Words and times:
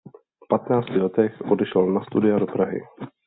V 0.43 0.45
patnácti 0.49 0.91
letech 0.97 1.41
odešel 1.51 1.85
na 1.93 2.01
studia 2.09 2.39
do 2.41 2.47
Prahy. 2.49 2.81